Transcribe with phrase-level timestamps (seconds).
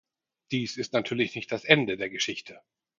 [0.49, 2.59] Dies ist natürlich nicht das Ende der Geschichte.